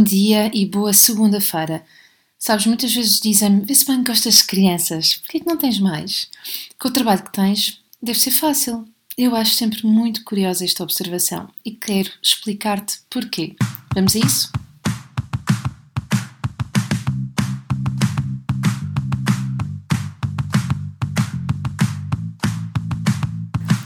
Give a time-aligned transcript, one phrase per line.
[0.00, 1.84] Bom dia e boa segunda-feira.
[2.38, 5.80] Sabes, muitas vezes dizem-me: vê se bem que gostas de crianças, porquê que não tens
[5.80, 6.30] mais?
[6.78, 8.86] Com o trabalho que tens, deve ser fácil.
[9.16, 13.56] Eu acho sempre muito curiosa esta observação e quero explicar-te porquê.
[13.92, 14.52] Vamos a isso?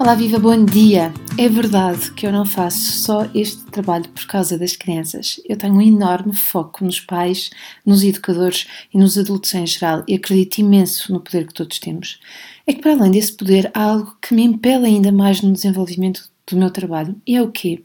[0.00, 1.12] Olá, viva, bom dia!
[1.36, 5.40] É verdade que eu não faço só este trabalho por causa das crianças.
[5.44, 7.50] Eu tenho um enorme foco nos pais,
[7.84, 12.20] nos educadores e nos adultos em geral e acredito imenso no poder que todos temos.
[12.64, 16.30] É que, para além desse poder, há algo que me impele ainda mais no desenvolvimento
[16.48, 17.20] do meu trabalho.
[17.26, 17.82] E é o quê?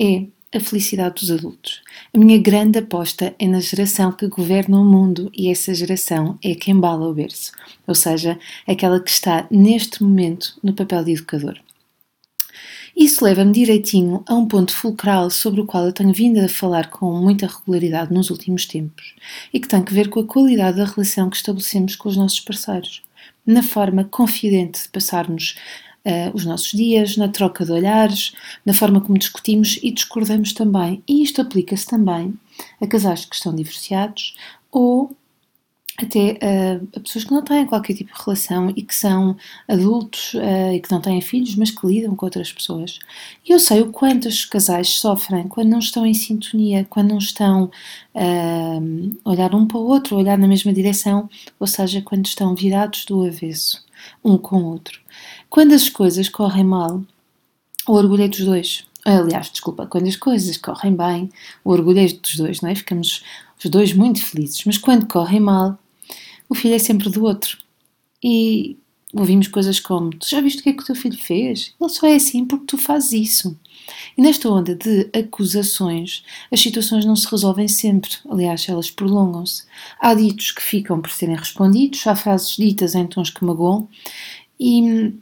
[0.00, 1.80] É a felicidade dos adultos.
[2.16, 6.54] A minha grande aposta é na geração que governa o mundo e essa geração é
[6.54, 7.52] quem embala o berço,
[7.86, 11.60] ou seja, aquela que está neste momento no papel de educador.
[12.96, 16.88] Isso leva-me direitinho a um ponto fulcral sobre o qual eu tenho vindo a falar
[16.88, 19.14] com muita regularidade nos últimos tempos
[19.52, 22.40] e que tem que ver com a qualidade da relação que estabelecemos com os nossos
[22.40, 23.02] parceiros,
[23.44, 25.54] na forma confidente de passarmos
[26.06, 28.32] uh, os nossos dias, na troca de olhares,
[28.64, 31.02] na forma como discutimos e discordamos também.
[31.08, 32.34] E isto aplica-se também
[32.80, 34.36] a casais que estão divorciados
[34.70, 35.14] ou
[35.98, 40.34] até uh, a pessoas que não têm qualquer tipo de relação e que são adultos
[40.34, 42.98] uh, e que não têm filhos, mas que lidam com outras pessoas.
[43.48, 47.18] E eu sei o quanto os casais sofrem quando não estão em sintonia, quando não
[47.18, 47.70] estão
[48.14, 52.54] uh, a olhar um para o outro, olhar na mesma direção, ou seja, quando estão
[52.54, 53.85] virados do avesso,
[54.24, 55.00] um com o outro.
[55.48, 57.02] Quando as coisas correm mal,
[57.86, 58.84] o orgulho é dos dois.
[59.04, 61.30] Aliás, desculpa, quando as coisas correm bem,
[61.64, 62.74] o orgulho é dos dois, não é?
[62.74, 63.22] Ficamos
[63.62, 64.64] os dois muito felizes.
[64.64, 65.78] Mas quando correm mal,
[66.48, 67.56] o filho é sempre do outro.
[68.22, 68.76] E
[69.14, 71.74] ouvimos coisas como: Tu já viste o que é que o teu filho fez?
[71.80, 73.56] Ele só é assim porque tu fazes isso.
[74.16, 79.64] E nesta onda de acusações, as situações não se resolvem sempre, aliás, elas prolongam-se.
[80.00, 83.88] Há ditos que ficam por serem respondidos, há frases ditas em tons que magoam
[84.58, 85.12] e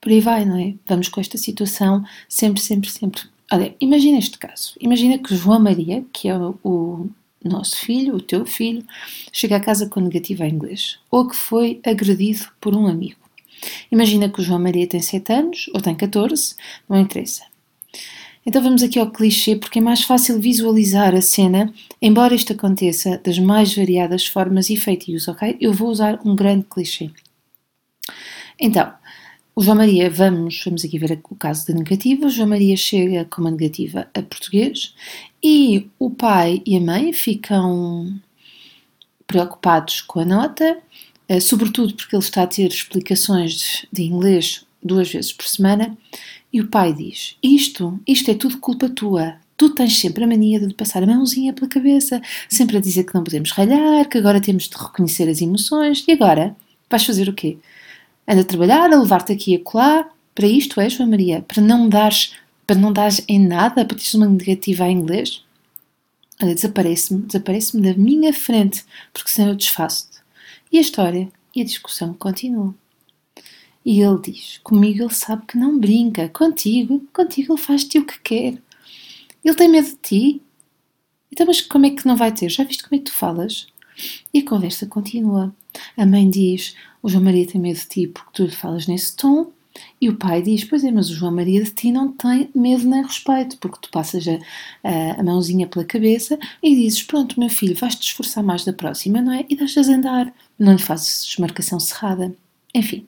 [0.00, 0.74] por aí vai, não é?
[0.86, 3.22] Vamos com esta situação sempre, sempre, sempre.
[3.50, 4.74] Olha, imagina este caso.
[4.80, 7.08] Imagina que João Maria, que é o
[7.44, 8.84] nosso filho, o teu filho,
[9.32, 13.20] chega a casa com negativa em inglês ou que foi agredido por um amigo.
[13.90, 16.54] Imagina que o João Maria tem 7 anos ou tem 14,
[16.88, 17.44] não interessa.
[18.44, 23.20] Então vamos aqui ao clichê porque é mais fácil visualizar a cena, embora isto aconteça
[23.24, 25.56] das mais variadas formas e feitios, ok?
[25.60, 27.10] Eu vou usar um grande clichê.
[28.58, 28.92] Então,
[29.54, 32.26] o João Maria, vamos, vamos aqui ver o caso da negativa.
[32.26, 34.94] O João Maria chega com uma negativa a português
[35.42, 38.20] e o pai e a mãe ficam
[39.26, 40.78] preocupados com a nota,
[41.28, 45.96] eh, sobretudo porque ele está a ter explicações de inglês duas vezes por semana.
[46.56, 49.34] E o pai diz: Isto, isto é tudo culpa tua.
[49.58, 52.18] Tu tens sempre a mania de passar a mãozinha pela cabeça,
[52.48, 56.02] sempre a dizer que não podemos ralhar, que agora temos de reconhecer as emoções.
[56.08, 56.56] E agora?
[56.88, 57.58] Vais fazer o quê?
[58.26, 60.08] Anda a trabalhar, a levar-te aqui e acolá.
[60.34, 61.44] Para isto é, João Maria?
[61.46, 62.32] Para não dares,
[62.66, 65.44] para não dares em nada, para teres uma negativa em inglês?
[66.42, 70.20] Olha, desaparece-me, desaparece-me da minha frente, porque senão eu desfaço-te.
[70.72, 72.74] E a história e a discussão continuam.
[73.86, 78.18] E ele diz: Comigo ele sabe que não brinca, contigo, contigo ele faz-te o que
[78.18, 78.58] quer.
[79.44, 80.42] Ele tem medo de ti.
[81.32, 82.48] Então, mas como é que não vai ter?
[82.48, 83.68] Já viste como é que tu falas?
[84.34, 85.54] E a conversa continua.
[85.96, 89.14] A mãe diz: O João Maria tem medo de ti porque tu lhe falas nesse
[89.14, 89.52] tom.
[90.00, 92.88] E o pai diz: Pois é, mas o João Maria de ti não tem medo
[92.88, 97.76] nem respeito, porque tu passas a, a, mãozinha pela cabeça e dizes: Pronto, meu filho,
[97.76, 99.46] vais-te esforçar mais da próxima, não é?
[99.48, 102.34] E deixas andar, não lhe fazes marcação cerrada.
[102.74, 103.06] Enfim.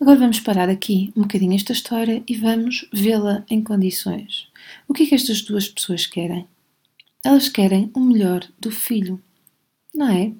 [0.00, 4.46] Agora vamos parar aqui um bocadinho esta história e vamos vê-la em condições.
[4.86, 6.46] O que é que estas duas pessoas querem?
[7.24, 9.20] Elas querem o melhor do filho,
[9.92, 10.32] não é?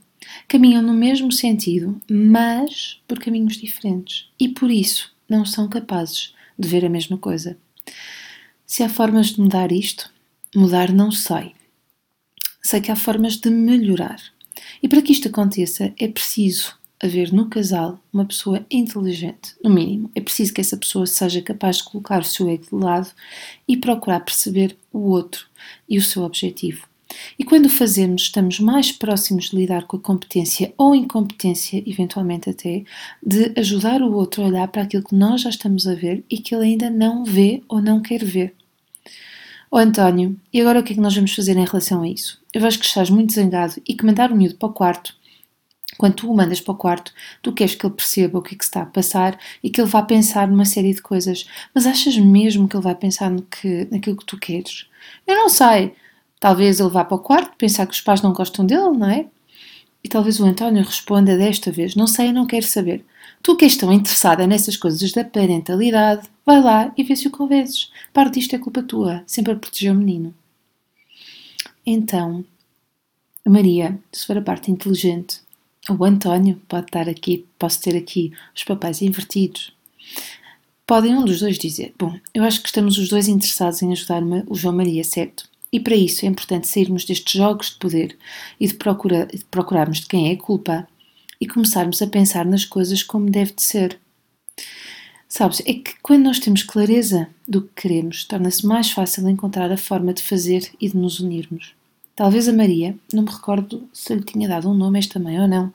[0.46, 6.68] Caminham no mesmo sentido, mas por caminhos diferentes e por isso não são capazes de
[6.68, 7.58] ver a mesma coisa.
[8.64, 10.08] Se há formas de mudar isto,
[10.54, 11.52] mudar não sei.
[12.62, 14.22] Sei que há formas de melhorar.
[14.80, 20.10] E para que isto aconteça, é preciso haver no casal uma pessoa inteligente, no mínimo.
[20.14, 23.10] É preciso que essa pessoa seja capaz de colocar o seu ego de lado
[23.66, 25.46] e procurar perceber o outro
[25.88, 26.86] e o seu objetivo.
[27.38, 32.50] E quando o fazemos, estamos mais próximos de lidar com a competência ou incompetência, eventualmente
[32.50, 32.84] até,
[33.22, 36.38] de ajudar o outro a olhar para aquilo que nós já estamos a ver e
[36.38, 38.54] que ele ainda não vê ou não quer ver.
[39.70, 42.08] Ó oh, António, e agora o que é que nós vamos fazer em relação a
[42.08, 42.40] isso?
[42.54, 45.14] Eu vejo que estás muito zangado e que mandar o miúdo para o quarto,
[45.98, 47.12] quando tu o mandas para o quarto,
[47.42, 49.90] tu queres que ele perceba o que é que está a passar e que ele
[49.90, 51.46] vá pensar numa série de coisas.
[51.74, 54.86] Mas achas mesmo que ele vai pensar no que, naquilo que tu queres?
[55.26, 55.94] Eu não sei.
[56.40, 59.26] Talvez ele vá para o quarto pensar que os pais não gostam dele, não é?
[60.02, 63.04] E talvez o António responda desta vez: Não sei, não quero saber.
[63.42, 67.30] Tu que és tão interessada nessas coisas da parentalidade, vai lá e vê se o
[67.30, 67.90] convences.
[68.12, 70.34] Parte disto é culpa tua, sempre a proteger o menino.
[71.84, 72.44] Então,
[73.46, 75.40] Maria, se for a parte inteligente,
[75.88, 79.72] o António pode estar aqui, posso ter aqui os papéis invertidos.
[80.86, 84.22] Podem um dos dois dizer: Bom, eu acho que estamos os dois interessados em ajudar
[84.46, 85.48] o João Maria, certo?
[85.70, 88.16] E para isso é importante sairmos destes jogos de poder
[88.58, 90.88] e de, procura, de procurarmos de quem é a culpa
[91.40, 93.98] e começarmos a pensar nas coisas como deve de ser.
[95.28, 99.76] Sabes, é que quando nós temos clareza do que queremos, torna-se mais fácil encontrar a
[99.76, 101.74] forma de fazer e de nos unirmos.
[102.18, 105.46] Talvez a Maria, não me recordo se lhe tinha dado um nome este também ou
[105.46, 105.72] não,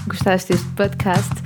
[0.06, 1.45] Gostaste deste podcast?